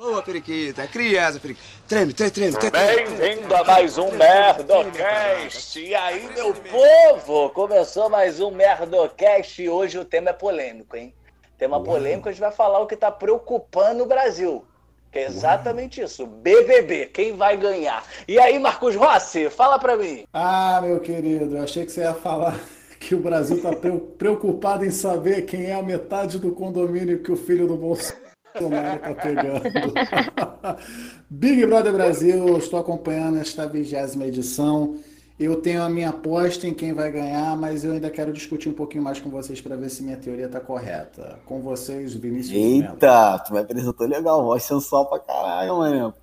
[0.00, 0.86] Boa, periquita.
[0.86, 1.66] Criança, periquita.
[1.86, 2.56] Treme, treme, treme.
[2.56, 5.78] treme Bem-vindo a mais um Merdocast.
[5.78, 7.50] E aí, meu povo?
[7.50, 11.12] Começou mais um Merdocast e hoje o tema é polêmico, hein?
[11.58, 14.64] Tema polêmico, a gente vai falar o que tá preocupando o Brasil.
[15.12, 16.26] Que é exatamente isso.
[16.26, 18.02] BBB, quem vai ganhar?
[18.26, 20.24] E aí, Marcos Rossi, fala pra mim.
[20.32, 22.58] Ah, meu querido, eu achei que você ia falar
[22.98, 23.70] que o Brasil está
[24.16, 29.14] preocupado em saber quem é a metade do condomínio que o filho do Bolsonaro está
[29.14, 29.62] pegando.
[31.30, 34.96] Big Brother Brasil, estou acompanhando esta vigésima edição.
[35.38, 38.74] Eu tenho a minha aposta em quem vai ganhar, mas eu ainda quero discutir um
[38.74, 41.38] pouquinho mais com vocês para ver se minha teoria está correta.
[41.46, 42.54] Com vocês, Vinícius.
[42.54, 46.14] Eita, tu me apresentou legal, voz sensual pra caralho, mano.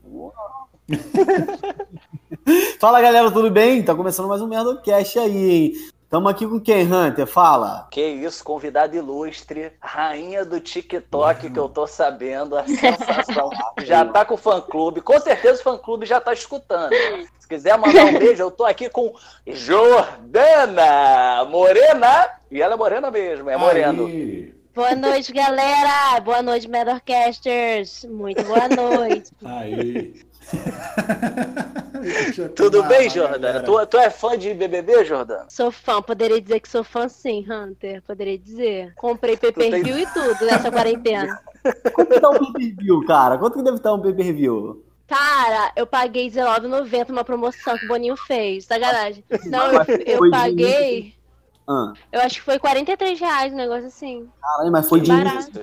[2.80, 3.82] Fala galera, tudo bem?
[3.82, 5.74] Tá começando mais um Merdocast aí, hein?
[6.10, 7.28] Tamo aqui com quem, Hunter?
[7.28, 7.88] Fala.
[7.92, 13.50] Que isso, convidado ilustre, rainha do TikTok, que eu tô sabendo, a sensação.
[13.84, 16.94] já tá com o fã-clube, com certeza o fã-clube já tá escutando.
[17.38, 19.14] Se quiser mandar um beijo, eu tô aqui com
[19.46, 24.06] Jordana Morena, e ela é morena mesmo, é moreno.
[24.06, 24.56] Aí.
[24.74, 26.22] Boa noite, galera!
[26.22, 28.06] Boa noite, Medorcasters!
[28.06, 29.32] Muito boa noite!
[29.44, 30.14] Aí.
[32.56, 33.62] Tudo bem, Jordana?
[33.62, 35.46] Tu, tu, é fã de BBB, Jordana?
[35.50, 38.02] Sou fã, poderia dizer que sou fã sim, Hunter.
[38.04, 38.94] Poderia dizer.
[38.96, 40.04] Comprei pay-per-view tem...
[40.04, 41.40] e tudo nessa quarentena.
[41.94, 43.38] Quanto que tá um pay-per-view, cara?
[43.38, 44.84] Quanto que deve estar um pay-per-view?
[45.08, 48.66] Cara, eu paguei R$19,90 uma promoção que o Boninho fez.
[48.66, 49.24] Sacanagem.
[49.46, 51.14] Não, eu, eu paguei.
[51.68, 51.94] Ah.
[52.12, 54.28] Eu acho que foi 43 reais, um negócio assim.
[54.42, 55.12] Caralho, mas foi de.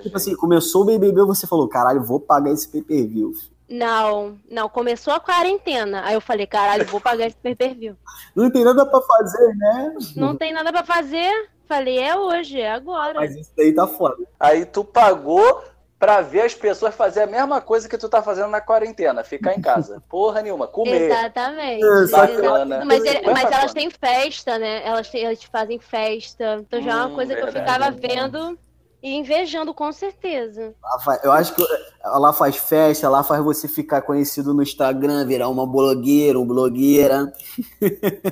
[0.03, 3.33] Tipo assim, começou o BBB, você falou, caralho, vou pagar esse pay-per-view.
[3.69, 6.03] Não, não, começou a quarentena.
[6.05, 7.97] Aí eu falei, caralho, vou pagar esse pay per view.
[8.35, 9.95] Não tem nada pra fazer, né?
[10.17, 11.51] Não tem nada pra fazer.
[11.67, 13.15] Falei, é hoje, é agora.
[13.15, 14.23] Mas isso daí tá foda.
[14.39, 15.65] Aí tu pagou
[15.99, 19.55] pra ver as pessoas fazer a mesma coisa que tu tá fazendo na quarentena, ficar
[19.55, 20.03] em casa.
[20.11, 21.11] Porra nenhuma, comer.
[21.11, 22.11] Exatamente.
[22.11, 22.85] Bacana.
[22.85, 24.87] Mas, ele, mas elas têm festa, né?
[24.87, 26.59] Elas, têm, elas fazem festa.
[26.61, 28.59] Então já é uma hum, coisa verdade, que eu ficava vendo
[29.05, 30.75] e invejando, com certeza.
[31.23, 31.63] Eu acho que
[32.03, 37.31] ela faz festa, ela faz você ficar conhecido no Instagram, virar uma blogueira, um blogueira.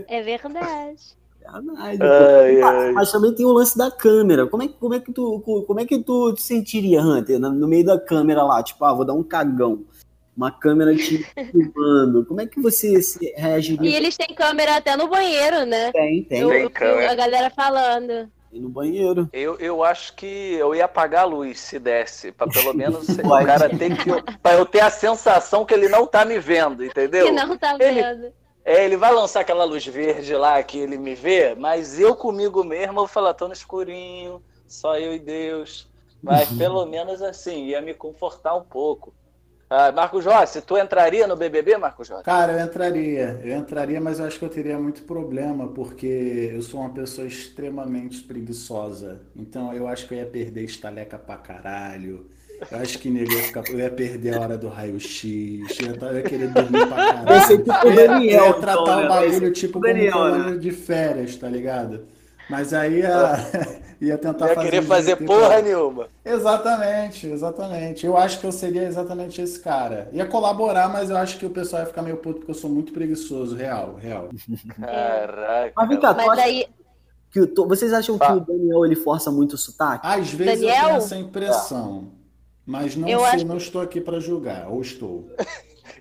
[0.08, 0.96] É verdade.
[1.42, 2.02] Verdade.
[2.02, 2.92] Ai, ai.
[2.92, 4.46] Mas também tem o lance da câmera.
[4.46, 7.84] Como é, como é, que, tu, como é que tu te sentiria, Hunter, no meio
[7.84, 8.62] da câmera lá?
[8.62, 9.84] Tipo, ah, vou dar um cagão.
[10.34, 11.18] Uma câmera te
[11.50, 12.24] filmando.
[12.24, 12.94] Como é que você
[13.36, 13.90] reagiria?
[13.90, 15.92] E eles têm câmera até no banheiro, né?
[15.92, 16.40] Tem, tem.
[16.40, 17.10] Eu, tem câmera.
[17.10, 19.28] A galera falando ir no banheiro.
[19.32, 23.44] Eu, eu acho que eu ia apagar a luz se desse, para pelo menos o
[23.46, 24.10] cara ter que.
[24.38, 27.26] para eu ter a sensação que ele não tá me vendo, entendeu?
[27.26, 27.98] Que não tá vendo.
[27.98, 28.32] Ele,
[28.64, 32.62] é, ele vai lançar aquela luz verde lá que ele me vê, mas eu comigo
[32.62, 35.90] mesmo eu vou falar, tô no escurinho, só eu e Deus.
[36.22, 39.12] Mas pelo menos assim, ia me confortar um pouco.
[39.74, 42.24] Ah, Marcos Rossi, tu entraria no BBB, Marcos Rossi?
[42.24, 43.40] Cara, eu entraria.
[43.42, 47.26] Eu entraria, mas eu acho que eu teria muito problema, porque eu sou uma pessoa
[47.26, 49.22] extremamente preguiçosa.
[49.34, 52.26] Então eu acho que eu ia perder estaleca pra caralho.
[52.70, 55.24] Eu acho que nego ia ficar, eu ia perder a hora do raio-x,
[55.80, 57.28] eu ia querer dormir pra caralho.
[57.30, 59.08] Eu sei que o Daniel, eu ia tratar então, o né?
[59.08, 60.56] bagulho tipo Daniel, como um né?
[60.58, 62.04] de férias, tá ligado?
[62.50, 63.32] Mas aí ia,
[64.02, 64.70] ia tentar ia fazer.
[64.70, 66.08] querer fazer porra nenhuma.
[66.24, 68.04] Exatamente, exatamente.
[68.04, 70.08] Eu acho que eu seria exatamente esse cara.
[70.12, 72.68] Ia colaborar, mas eu acho que o pessoal ia ficar meio puto porque eu sou
[72.68, 74.28] muito preguiçoso, real, real.
[74.80, 75.72] Caraca.
[75.76, 76.66] Mas vem cá, mas aí...
[77.30, 77.66] que tô...
[77.66, 80.06] vocês acham que o Daniel ele força muito o sotaque?
[80.06, 80.74] Às vezes Daniel?
[80.74, 82.08] eu tenho essa impressão.
[82.66, 83.46] Mas não eu sei, acho...
[83.46, 85.28] não estou aqui para julgar, ou estou.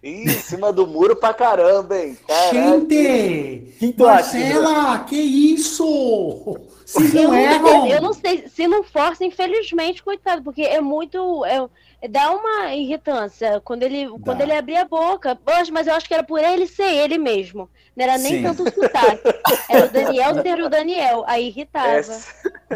[0.03, 2.17] Ih, em cima do muro pra caramba, hein?
[2.51, 3.75] Gente!
[3.77, 6.57] Que Marcela, que isso?
[6.85, 7.87] Se não erram!
[7.87, 11.45] Eu não sei, se não força, infelizmente, coitado, porque é muito.
[11.45, 15.35] É, dá uma irritância quando ele, quando ele abria a boca.
[15.35, 17.69] Poxa, mas eu acho que era por ele ser ele mesmo.
[17.95, 18.43] Não era nem Sim.
[18.43, 19.21] tanto o sotaque.
[19.69, 21.23] Era o Daniel ser o Daniel.
[21.27, 22.01] Aí irritava.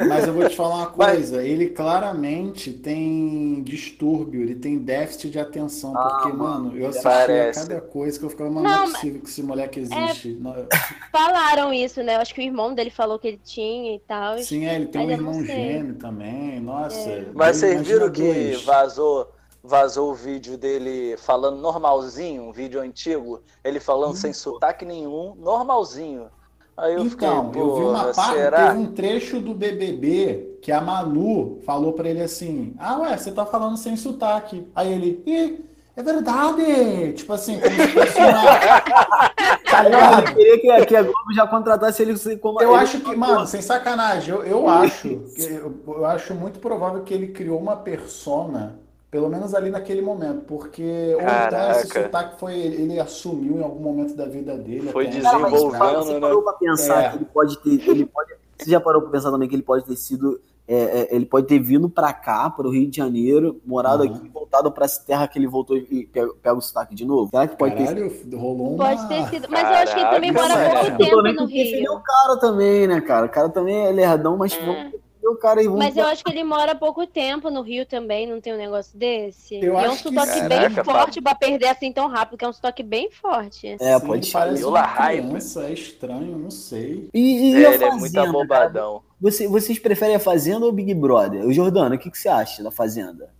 [0.07, 1.37] Mas eu vou te falar uma coisa.
[1.37, 1.45] Mas...
[1.45, 5.95] Ele claramente tem distúrbio, ele tem déficit de atenção.
[5.95, 9.21] Ah, porque, mano, eu assistia cada coisa que eu ficava, mano, não, não é possível
[9.21, 10.39] que esse moleque existe.
[10.71, 10.75] É...
[11.11, 12.15] Falaram isso, né?
[12.15, 14.37] Eu acho que o irmão dele falou que ele tinha e tal.
[14.39, 16.59] Sim, é, ele tem um irmão gêmeo também.
[16.59, 17.09] Nossa.
[17.09, 17.25] É.
[17.33, 19.31] Mas vocês viram que vazou
[19.67, 24.15] vazou o vídeo dele falando normalzinho, um vídeo antigo, ele falando hum.
[24.15, 26.29] sem sotaque nenhum, normalzinho.
[26.77, 27.09] Aí eu então,
[27.45, 28.67] fiquei, eu vi uma parte, será?
[28.67, 33.31] teve um trecho do BBB que a Manu falou para ele assim: "Ah, ué, você
[33.31, 34.67] tá falando sem sotaque".
[34.75, 35.63] Aí ele: "Ih,
[35.95, 37.13] é verdade!
[37.13, 38.43] Tipo assim, como se fosse uma.
[39.63, 40.23] tá?
[40.27, 42.61] Eu queria que, que a Globo já contratasse ele como.
[42.61, 45.07] Eu ele acho que, mano, sem sacanagem, eu, eu acho.
[45.37, 48.79] Eu, eu acho muito provável que ele criou uma persona
[49.15, 50.81] Pelo menos ali naquele momento, porque
[51.15, 52.03] ou então esse Caraca.
[52.03, 54.89] sotaque foi, ele, ele assumiu em algum momento da vida dele.
[54.91, 55.15] Foi até.
[55.19, 55.71] desenvolvendo.
[55.71, 56.19] Cara, mas fala, você né?
[56.19, 57.09] parou pra pensar É.
[57.11, 57.89] que ele pode ter.
[57.89, 60.41] Ele pode, você já parou pra pensar também que ele pode ter sido.
[60.67, 64.15] é, é, ele pode ter vindo pra cá, pro Rio de Janeiro, morado Uhum.
[64.15, 67.29] aqui, voltado pra essa terra que ele voltou e pega, pega o sotaque de novo?
[67.29, 67.95] Será que pode ter sido?
[68.09, 68.77] Caralho, rolou uma...
[68.85, 69.47] Pode ter sido.
[69.49, 71.93] Mas eu acho que ele também Caraca, mora pouco tempo no com defender Rio.
[71.93, 73.25] o cara também, né, cara?
[73.27, 74.91] O cara também é lerdão, mas É.
[75.33, 75.79] o cara vamos.
[75.79, 78.57] Mas eu acho que ele mora há pouco tempo no Rio também, não tem um
[78.57, 79.55] negócio desse.
[79.55, 82.47] Eu e é um sotaque bem Caraca, forte pra perder assim tão rápido, que é
[82.47, 83.67] um sotaque bem forte.
[83.79, 84.33] É, Sim, pode ele ser.
[84.33, 87.09] parece Viola uma criança, é estranho, não sei.
[87.13, 89.01] E, e É, ele é muito abobadão.
[89.19, 91.45] Você- vocês preferem a Fazenda ou o Big Brother?
[91.45, 93.33] O Jordano, o que, que você acha da Fazenda?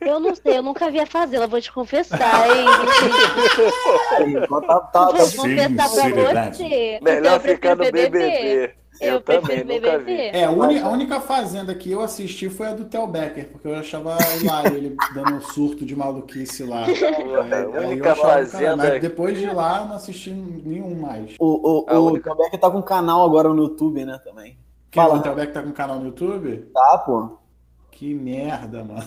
[0.00, 2.66] Eu não sei, eu nunca vi a fazenda, vou te confessar, hein?
[4.42, 6.98] Então tá, tá, Vou tá confessar pra você.
[7.02, 8.74] Melhor prefiro ficar no BBB.
[9.00, 10.04] Eu, Eu também prefiro nunca vi.
[10.04, 10.36] BBB.
[10.36, 13.74] É, a, a única fazenda que eu assisti foi a do Theo Becker, porque eu
[13.76, 16.84] achava hilário ele dando um surto de maluquice lá.
[16.84, 17.00] Aí-
[17.62, 21.34] eu única achava, fazenda- Mas depois de lá eu não assisti nenhum mais.
[21.38, 21.46] O,
[21.80, 24.58] o, A o única- Tom Becker tá com um canal agora no YouTube, né, também.
[24.90, 25.14] Quem, Fala.
[25.18, 26.68] o Theo Becker tá com um canal no YouTube?
[26.74, 27.38] Tá, pô.
[27.92, 29.02] Que merda, mano.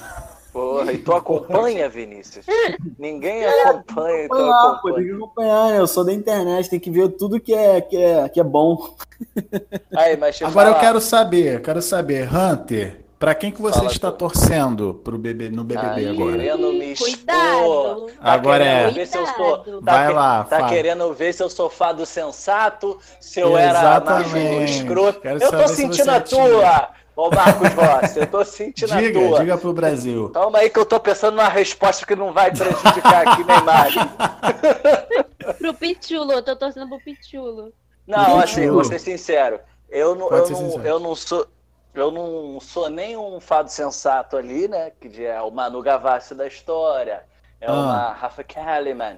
[0.53, 2.45] Porra, e tu acompanha, Vinícius?
[2.99, 5.07] Ninguém acompanha, tu Acompanhar, pô, tem acompanha.
[5.07, 5.79] que acompanhar, né?
[5.79, 8.93] Eu sou da internet, tem que ver tudo que é, que é, que é bom.
[9.95, 10.85] Aí, mas Agora eu falar.
[10.85, 14.17] quero saber, quero saber, Hunter, pra quem que você Fala, está pô.
[14.17, 16.31] torcendo pro BB, no BBB Tá agora?
[16.37, 17.07] querendo me expor.
[17.09, 18.05] Cuidado.
[18.05, 18.91] Tá Agora querendo é.
[18.91, 19.57] ver se eu sou.
[19.57, 20.69] Tá, Vai que- lá, tá fala.
[20.69, 24.71] querendo ver se eu sou fado sensato, se eu era macho Exatamente.
[24.77, 25.19] escroto.
[25.21, 26.61] Quero eu tô sentindo a é tímido.
[27.15, 28.19] Ô Marcos Rossi.
[28.19, 29.39] Eu tô sentindo a Diga, tua.
[29.39, 30.29] diga pro Brasil.
[30.29, 33.93] Calma aí que eu tô pensando numa resposta que não vai prejudicar aqui nem mais.
[35.57, 37.73] Pro Pichulo, eu tô torcendo pro Pichulo.
[38.07, 39.59] Não, Gente, assim, eu- vou ser sincero.
[39.89, 40.87] Eu não, Pode eu ser não, sincero.
[40.87, 41.47] eu não sou.
[41.93, 44.91] Eu não sou nem um fado sensato ali, né?
[44.99, 47.23] Que é o Manu Gavassi da história.
[47.61, 47.73] É Ah.
[47.73, 49.17] uma Rafa Kalimann.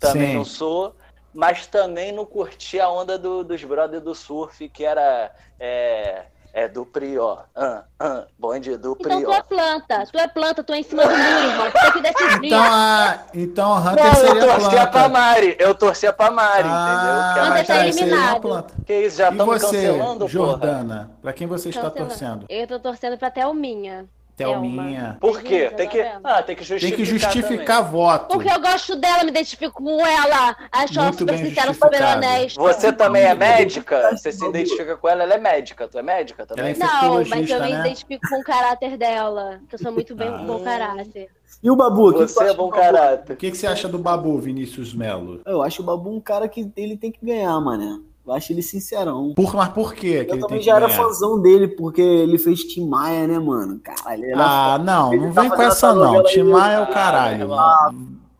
[0.00, 0.34] Também Sim.
[0.36, 0.96] não sou.
[1.32, 5.30] Mas também não curti a onda do- dos brothers do surf, que era
[5.60, 7.38] é, é do Prió.
[7.54, 9.32] Ah, ah, bonde do Então tu Prió.
[9.32, 11.66] é planta, tu é planta, tu é em cima do muro, irmão.
[11.70, 12.46] Tu tem que decidir.
[12.46, 15.08] Então, a, então a Hunter Não, eu seria torcia pra.
[15.08, 15.56] Mari.
[15.58, 17.32] Eu torcia pra Mari, Ah, entendeu?
[17.32, 18.40] Que é Hunter mais tá eliminado.
[18.40, 18.74] planta.
[18.86, 20.28] Que isso, já E estão cancelando, porra.
[20.28, 21.10] Jordana?
[21.22, 22.08] Pra quem você está Cancelando.
[22.10, 22.46] torcendo?
[22.48, 24.06] Eu tô torcendo pra Thelminha.
[24.38, 25.16] Thelminha.
[25.20, 25.68] Por quê?
[25.76, 26.96] Tem que, ah, tem que Tem justificar.
[26.96, 28.28] que justificar voto.
[28.28, 30.56] Porque eu gosto dela, me identifico com ela.
[30.70, 32.60] Acho ela Muito super bem sincera, super honesta.
[32.62, 34.10] Você também é médica?
[34.16, 35.24] Você se identifica com ela?
[35.24, 35.88] Ela é médica.
[35.88, 36.64] Tu é médica também?
[36.64, 37.80] Ela é Não, mas eu me né?
[37.80, 39.60] identifico com o caráter dela.
[39.68, 40.38] Que eu sou muito bem Ah.
[40.38, 41.28] bom caráter.
[41.62, 42.10] E o Babu?
[42.10, 42.78] o que Você é bom Babu?
[42.78, 43.36] O caráter.
[43.36, 45.40] que, que você acha do Babu, Vinícius Melo?
[45.44, 47.98] Eu acho o Babu um cara que ele tem que ganhar, mané.
[48.28, 49.32] Eu acho ele sincerão.
[49.34, 52.86] Por, mas por quê que Eu também já era fãzão dele, porque ele fez Tim
[52.86, 53.80] Maia, né, mano?
[53.80, 54.84] Caralho, ele era Ah, foda.
[54.84, 56.18] não, Ele não tá vem com essa não.
[56.18, 57.54] aí, Timar é o caralho.
[57.54, 57.90] ah,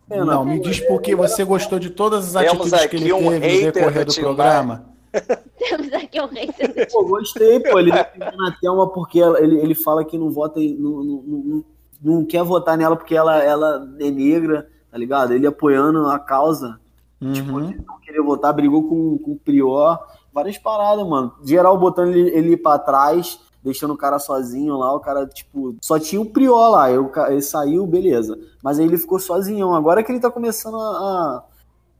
[0.06, 3.12] pena, Não, me diz por que você gostou de todas as Temos atitudes que ele
[3.14, 4.84] um teve no decorrer do do Tim programa.
[5.58, 7.78] Temos aqui um rei sendo Pô, gostei, pô.
[7.78, 11.64] Ele defendendo a Thelma porque ela- ele, ele fala que não vota, não, não, não,
[12.02, 15.32] não quer votar nela porque ela, ela é negra, tá ligado?
[15.32, 16.78] Ele apoiando a causa,
[17.20, 17.74] Uhum.
[17.86, 19.98] não queria votar, brigou com, com o Prior,
[20.32, 21.34] várias paradas, mano.
[21.44, 25.98] Geral botando ele, ele pra trás, deixando o cara sozinho lá, o cara, tipo, só
[25.98, 28.38] tinha o Prior lá, eu, ele saiu, beleza.
[28.62, 29.74] Mas aí ele ficou sozinho.
[29.74, 31.42] Agora que ele tá começando a,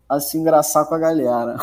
[0.09, 1.57] a, a se engraçar com a galera.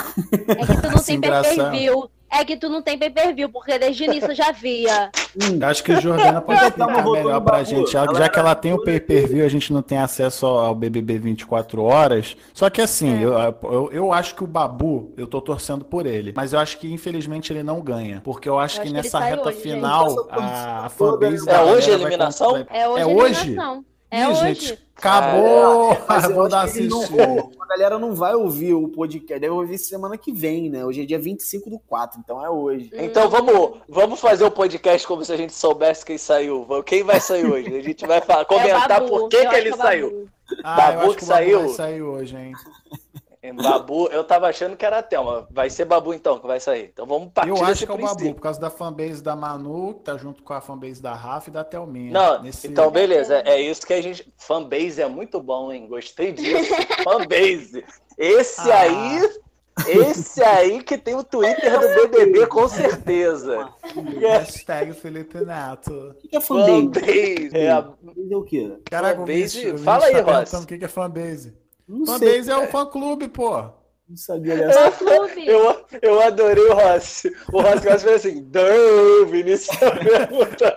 [0.47, 1.55] É que tu não Se tem engraçar.
[1.55, 2.09] pay-per-view.
[2.29, 5.10] É que tu não tem pay-per-view, porque desde o início eu já via.
[5.36, 7.91] Eu Acho que a Jordana pode explicar melhor pra gente.
[7.91, 11.82] Já, já que ela tem o pay-per-view, a gente não tem acesso ao BBB 24
[11.84, 12.36] horas.
[12.53, 16.34] Só que assim, eu, eu, eu acho que o Babu, eu tô torcendo por ele.
[16.36, 18.22] Mas eu acho que infelizmente ele não ganha.
[18.24, 21.48] Porque eu acho Eu que acho que ele nessa reta hoje, final, a, a fanbase
[21.50, 22.51] É da hoje a eliminação?
[22.51, 23.55] vai- É hoje É a hoje?
[24.12, 24.39] É Ih, hoje.
[24.55, 25.91] gente, acabou!
[26.24, 26.88] Eu vou dar não assistir.
[26.89, 30.85] vão- a galera não vai ouvir o podcast, deve ouvir semana que vem, né?
[30.85, 32.89] Hoje é dia 25 do 4, então é hoje.
[32.93, 36.65] Então vamos, vamos fazer o podcast como se a gente soubesse quem saiu.
[36.85, 37.75] Quem vai sair hoje?
[37.75, 40.09] A gente vai falar, É comentar Babu, por que, que ele é saiu.
[40.12, 40.29] Babu.
[40.63, 41.59] Ah, Babu eu acho que que o Babu saiu?
[41.59, 42.51] vai sair hoje, hein?
[43.49, 45.47] Em Babu, eu tava achando que era a Thelma.
[45.51, 46.89] Vai ser Babu então que vai sair.
[46.91, 49.35] Então vamos partir Eu desse acho que é o Babu, por causa da fanbase da
[49.35, 52.11] Manu, que tá junto com a fanbase da Rafa e da Thelminha.
[52.11, 54.31] Não, Nesse- então beleza, é isso que a gente.
[54.37, 55.87] Fanbase é muito bom, hein?
[55.87, 56.73] Gostei disso.
[57.03, 57.83] Fanbase.
[58.17, 58.79] Esse Ah.
[58.81, 59.29] aí.
[59.87, 63.67] Esse aí que tem o Twitter do BBB, com certeza.
[64.21, 65.91] Hashtag Felipe Neto.
[66.23, 66.71] O que é fanbase?
[66.81, 67.49] Fanbase.
[67.57, 68.77] É é o quê?
[68.89, 71.53] Caraca, Fanbase, fala aí, tá perguntando O que é fanbase?
[71.87, 72.15] Não sei.
[72.29, 73.63] Fanbase é o fã clube, pô.
[74.07, 74.91] Não sabia dessa.
[74.91, 75.47] clube.
[75.47, 77.35] Eu, eu adorei o Rossi.
[77.51, 78.61] O Rossi quase fez assim, Dã,
[79.27, 80.75] Vinícius tá perguntando.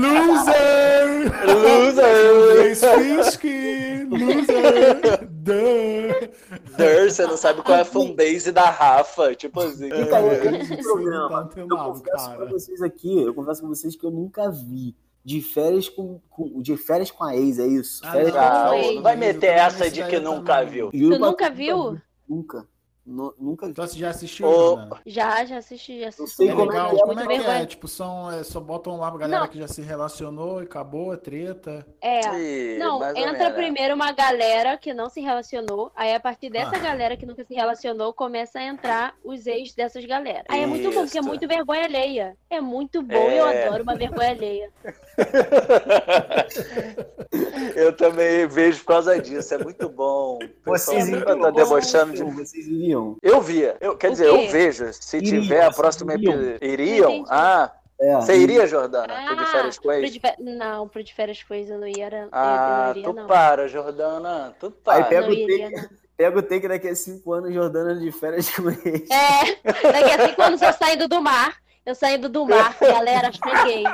[0.00, 1.30] Loser!
[1.46, 2.98] Loser!
[2.98, 4.04] Finsky!
[4.08, 5.28] Loser!
[5.30, 6.30] Duh!
[6.78, 9.34] Dã, você não sabe qual é a fanbase da Rafa.
[9.34, 9.86] Tipo assim.
[9.88, 12.50] E, cara, É, esse isso programa, tá eu antenado, confesso pra cara.
[12.50, 14.94] vocês aqui, eu confesso pra vocês que eu nunca vi.
[15.24, 18.00] De férias com, com- de férias com a ex, é isso?
[18.04, 18.94] Ah, Férias não, com a ex.
[18.96, 20.90] não vai meter essa de que nunca viu.
[20.90, 21.98] Tu nunca viu?
[22.28, 22.66] Nunca.
[23.10, 23.72] Nu- Nunca vi.
[23.72, 25.00] Então você já assistiu, Jana?
[25.04, 26.36] Já, já assisti, já assisti.
[26.36, 26.90] sei É como é legal.
[26.90, 27.36] que é, Como é que é?
[27.38, 27.66] vergonha.
[27.66, 29.48] Tipo, são, é, só botam lá a galera Não.
[29.48, 31.84] que já se relacionou e acabou, é treta.
[32.00, 32.78] É.
[32.78, 36.78] Não, entra primeiro uma galera que não se relacionou, aí a partir dessa Ah.
[36.78, 40.44] galera que nunca se relacionou, começa a entrar os ex dessas galera.
[40.48, 41.28] Aí é muito bom, porque é Isso.
[41.28, 42.36] muito vergonha alheia.
[42.48, 43.66] É muito bom, eu É.
[43.66, 44.70] adoro uma vergonha alheia.
[47.76, 50.38] Eu também vejo por causa disso, é muito bom.
[50.64, 51.40] Vocês iriam?
[51.40, 52.22] tá debochando de.
[52.24, 53.16] Vocês iriam?
[53.22, 54.92] Eu via, eu, quer dizer, eu vejo.
[54.92, 56.32] Se Iriam, tiver a próxima iriam?
[56.34, 56.58] episódio.
[56.68, 57.24] Iriam?
[57.28, 59.12] Ah, É, você iria, Jordana?
[59.26, 60.10] Pro de Ah, férias com pro ex?
[60.12, 63.04] de fe- Não, pro de férias coisas eu não ia, era- eu Ah, não iria,
[63.04, 63.26] tu não.
[63.26, 64.56] para, Jordana.
[64.58, 65.04] Tu Aí para.
[65.04, 68.48] pega Não o iria, take, pega o take daqui a cinco anos, Jordana de férias
[68.50, 69.08] com ex.
[69.10, 73.84] É, daqui a cinco anos eu saindo do mar, eu saindo do mar, galera, cheguei.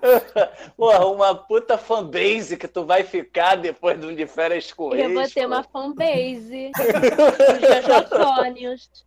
[0.76, 5.12] Porra, uma puta fanbase que tu vai ficar depois de um de férias com Eu
[5.12, 6.72] vou ter uma fanbase.
[6.76, 9.06] Os Jojotônios.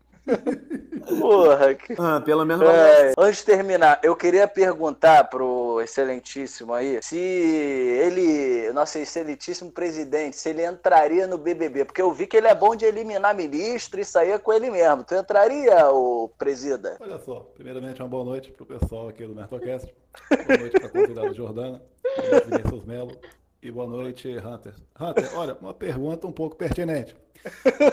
[1.18, 1.96] Porra, que...
[1.98, 8.72] Ah, pelo menos É, antes de terminar, eu queria perguntar pro excelentíssimo aí se ele,
[8.74, 12.76] nosso excelentíssimo presidente, se ele entraria no BBB, porque eu vi que ele é bom
[12.76, 15.04] de eliminar ministro e sair com ele mesmo.
[15.04, 16.98] Tu entraria, o presida?
[17.00, 19.94] Olha só, primeiramente uma boa noite pro pessoal aqui do Mertocast.
[20.30, 21.82] Boa noite para convidado Jordana,
[22.18, 23.18] boa noite, Vinícius Melo
[23.62, 24.74] e boa noite, Hunter.
[25.00, 27.16] Hunter, olha, uma pergunta um pouco pertinente.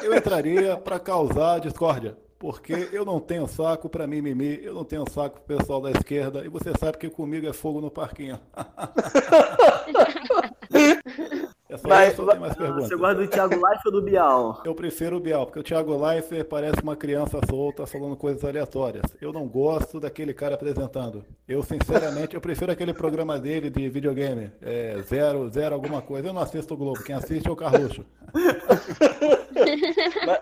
[0.02, 5.04] Eu entraria para causar discórdia, porque eu não tenho saco para mimimi, eu não tenho
[5.10, 8.38] saco pro pessoal da esquerda, e você sabe que comigo é fogo no parquinho.
[11.68, 12.88] É só Mas- isso ou tem mais perguntas?
[12.88, 14.60] Você gosta do Thiago Life ou do Bial?
[14.64, 19.02] Eu prefiro o Bial, porque o Thiago Leifert parece uma criança solta falando coisas aleatórias.
[19.20, 21.24] Eu não gosto daquele cara apresentando.
[21.48, 24.52] Eu, sinceramente, eu prefiro aquele programa dele de videogame.
[24.62, 26.28] É, zero, zero alguma coisa.
[26.28, 27.02] Eu não assisto o Globo.
[27.02, 28.04] Quem assiste é o Carluxo.
[30.26, 30.38] Mas,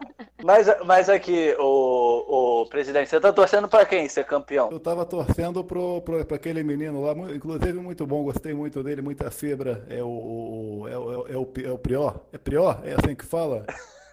[0.85, 4.69] mas aqui, o, o presidente, você tá torcendo pra quem ser campeão?
[4.71, 9.01] Eu tava torcendo pro, pro, pra aquele menino lá, inclusive muito bom, gostei muito dele,
[9.01, 9.85] muita fibra.
[9.89, 12.21] É o, o- é, o, é, o, é o Prior?
[12.33, 12.79] É Prior?
[12.85, 13.65] É assim que fala?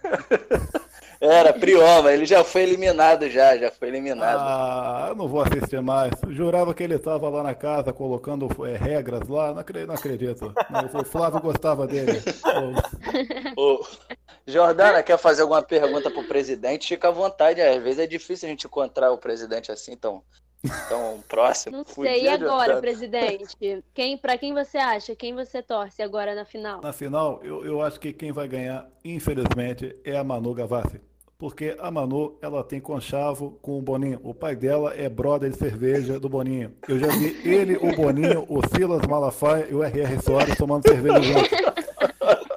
[1.20, 4.40] Era Prioma, ele já foi eliminado já, já foi eliminado.
[4.40, 6.10] Ah, eu não vou assistir mais.
[6.30, 9.52] Jurava que ele estava lá na casa colocando é, regras lá.
[9.52, 9.86] Não acredito.
[9.88, 10.52] Não acredito.
[11.00, 12.20] O Flávio gostava dele.
[13.56, 13.84] Ô,
[14.46, 16.88] Jordana, quer fazer alguma pergunta pro presidente?
[16.88, 17.60] Fica à vontade.
[17.60, 20.22] Às vezes é difícil a gente encontrar o presidente assim tão,
[20.88, 21.78] tão próximo.
[21.78, 22.80] Não sei, e agora, Jordana.
[22.80, 23.84] presidente?
[23.94, 25.14] Quem, pra quem você acha?
[25.14, 26.80] Quem você torce agora na final?
[26.80, 31.00] Na final, eu, eu acho que quem vai ganhar, infelizmente, é a Manu Gavassi.
[31.42, 34.20] Porque a Manu, ela tem conchavo com o Boninho.
[34.22, 36.72] O pai dela é brother de cerveja do Boninho.
[36.86, 40.22] Eu já vi ele, o Boninho, o Silas Malafaia e o R.R.
[40.22, 41.50] Soares tomando cerveja juntos.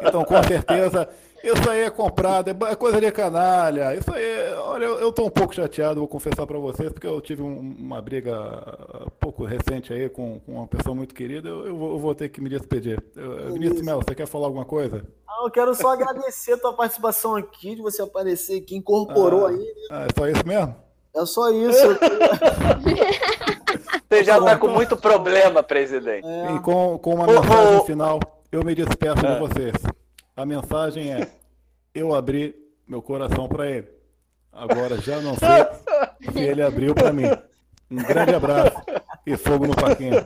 [0.02, 1.08] Então, com certeza,
[1.44, 3.96] isso aí é comprado, é é coisa de canalha.
[3.96, 7.08] Isso aí, é- olha, eu, eu tô um pouco chateado, vou confessar pra vocês, porque
[7.08, 8.36] eu tive um- uma briga
[9.06, 11.48] uh, pouco recente aí com, com uma pessoa muito querida.
[11.50, 13.02] Eu, eu vou, eu vou ter que me despedir.
[13.16, 15.04] Eu- Vinícius Melo, você quer falar alguma coisa?
[15.28, 19.50] Ah, eu quero só agradecer a tua participação aqui, de você aparecer aqui, incorporou Ah.
[19.50, 19.58] aí.
[19.58, 19.64] né?
[19.92, 20.76] Ah, é só isso mesmo?
[21.16, 21.88] É só isso.
[24.10, 26.26] Você já tá com muito problema, presidente.
[26.28, 26.56] É.
[26.56, 28.20] E com, com uma mensagem final,
[28.56, 29.34] eu me despeço É.
[29.34, 29.74] de vocês.
[30.36, 31.28] A mensagem é:
[31.94, 32.56] eu abri
[32.88, 33.88] meu coração para ele.
[34.52, 37.26] Agora já não sei se ele abriu para mim.
[37.92, 38.78] Um grande abraço
[39.28, 40.26] e fogo no parquinho.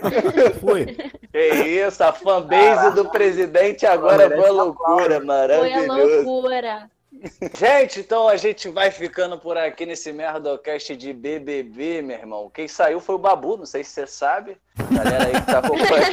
[0.60, 0.86] Fui.
[1.30, 1.48] Que
[1.86, 6.24] isso, a fanbase do presidente agora foi loucura, Foi a maravilhoso.
[6.24, 6.90] loucura.
[7.58, 12.50] Gente, então a gente vai ficando por aqui nesse Merdocast de BBB, meu irmão.
[12.52, 14.56] Quem saiu foi o Babu, não sei se você sabe.
[14.90, 16.10] Galera aí que tá acompanhando.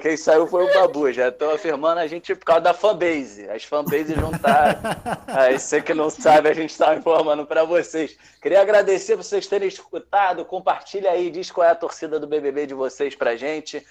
[0.02, 1.12] Quem saiu foi o Babu.
[1.12, 3.48] Já tô afirmando a gente por causa da fanbase.
[3.50, 4.80] As fanbases juntaram.
[5.26, 8.16] Aí você que não sabe, a gente tá informando pra vocês.
[8.40, 10.44] Queria agradecer por vocês terem escutado.
[10.44, 13.84] Compartilha aí, diz qual é a torcida do BBB de vocês pra gente.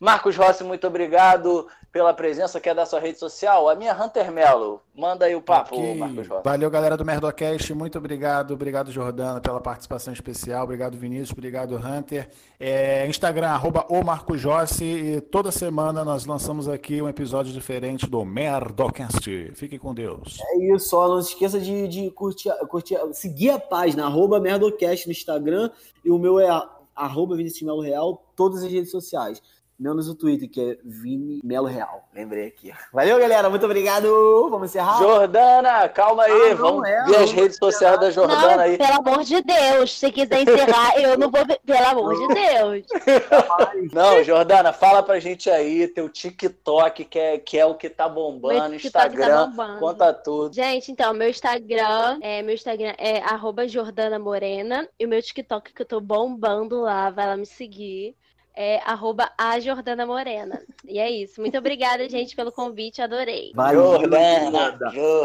[0.00, 2.58] Marcos Rossi, muito obrigado pela presença.
[2.58, 3.68] Quer dar sua rede social?
[3.68, 4.80] A minha Hunter Melo.
[4.96, 5.94] Manda aí o papo, okay.
[5.94, 6.42] Marcos Rossi.
[6.42, 7.74] Valeu, galera do Merdocast.
[7.74, 8.54] Muito obrigado.
[8.54, 10.64] Obrigado, Jordana, pela participação especial.
[10.64, 11.32] Obrigado, Vinícius.
[11.32, 12.30] Obrigado, Hunter.
[12.58, 14.84] É, Instagram, arroba o Marcos Rossi.
[14.84, 19.52] E toda semana nós lançamos aqui um episódio diferente do Merdocast.
[19.54, 20.38] Fique com Deus.
[20.40, 21.08] É isso, ó.
[21.08, 25.70] Não se esqueça de, de curtir, curtir, seguir a página, arroba Merdocast no Instagram.
[26.02, 26.48] E o meu é
[26.96, 29.42] arroba Vinícius Melo Real, todas as redes sociais
[29.80, 32.06] menos o Twitter, que é Vini Melo Real.
[32.14, 32.70] Lembrei aqui.
[32.92, 33.48] Valeu, galera.
[33.48, 34.06] Muito obrigado.
[34.50, 34.98] Vamos encerrar.
[34.98, 36.52] Jordana, calma aí.
[36.52, 38.76] Ah, Vamos é, ver as redes sociais da Jordana não, aí.
[38.76, 39.98] Pelo amor de Deus.
[39.98, 41.40] Se quiser encerrar, eu não vou.
[41.46, 42.86] Pelo amor de Deus.
[43.92, 45.88] Não, Jordana, fala pra gente aí.
[45.88, 48.58] Teu TikTok, que é, que é o que tá bombando.
[48.58, 49.26] Tá Instagram.
[49.26, 49.78] Tá bombando.
[49.78, 50.54] Conta tudo.
[50.54, 53.22] Gente, então, meu Instagram é, meu Instagram é
[53.68, 54.88] Jordana Morena.
[54.98, 57.10] E o meu TikTok que eu tô bombando lá.
[57.10, 58.14] Vai lá me seguir
[58.54, 60.60] é arroba a Jordana Morena.
[60.84, 61.40] E é isso.
[61.40, 63.00] Muito obrigada, gente, pelo convite.
[63.02, 63.52] Adorei.
[63.54, 64.78] Valeu, Jordana.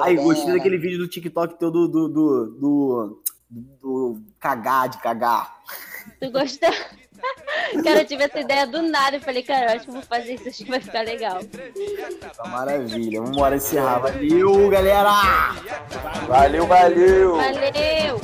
[0.04, 3.24] Aí, gostei daquele vídeo do TikTok todo do, do, do,
[3.82, 5.62] do cagar, de cagar.
[6.20, 6.70] Tu gostou?
[7.84, 10.34] Cara, eu tive essa ideia do nada e falei, cara, eu acho que vou fazer
[10.36, 11.40] isso, acho que vai ficar legal.
[12.36, 14.00] Tá maravilha, vamos embora encerrar.
[14.00, 15.54] Valeu, galera!
[16.28, 17.36] Valeu, valeu!
[17.38, 18.22] Valeu!